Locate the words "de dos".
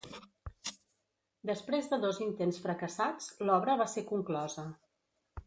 1.91-2.21